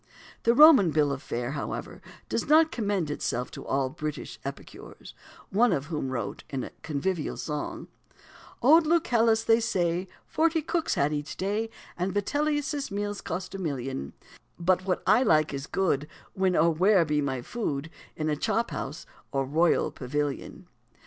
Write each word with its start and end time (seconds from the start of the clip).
The 0.45 0.55
Roman 0.55 0.89
bill 0.89 1.11
of 1.11 1.21
fare, 1.21 1.51
however, 1.51 2.01
does 2.27 2.47
not 2.47 2.71
commend 2.71 3.11
itself 3.11 3.51
to 3.51 3.63
all 3.63 3.91
British 3.91 4.39
epicures, 4.43 5.13
one 5.51 5.71
of 5.71 5.85
whom 5.93 6.09
wrote, 6.09 6.43
in 6.49 6.63
a 6.63 6.71
convivial 6.81 7.37
song 7.37 7.87
"Old 8.63 8.87
Lucullus, 8.87 9.43
they 9.43 9.59
say, 9.59 10.07
Forty 10.25 10.63
cooks 10.63 10.95
had 10.95 11.13
each 11.13 11.37
day, 11.37 11.69
And 11.95 12.15
Vitellius's 12.15 12.89
meals 12.89 13.21
cost 13.21 13.53
a 13.53 13.59
million; 13.59 14.13
But 14.57 14.79
I 15.05 15.21
like 15.21 15.49
what 15.49 15.53
is 15.53 15.67
good, 15.67 16.07
When 16.33 16.55
or 16.55 16.71
where 16.71 17.05
be 17.05 17.21
my 17.21 17.43
food, 17.43 17.91
In 18.15 18.27
a 18.27 18.35
chop 18.35 18.71
house 18.71 19.05
or 19.31 19.45
royal 19.45 19.91
pavilion. 19.91 20.65